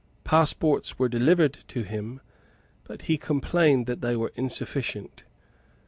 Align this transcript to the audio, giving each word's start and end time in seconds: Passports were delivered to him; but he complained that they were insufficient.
Passports 0.23 0.97
were 0.97 1.07
delivered 1.07 1.53
to 1.67 1.83
him; 1.83 2.21
but 2.85 3.03
he 3.03 3.19
complained 3.19 3.85
that 3.85 4.01
they 4.01 4.15
were 4.15 4.31
insufficient. 4.33 5.25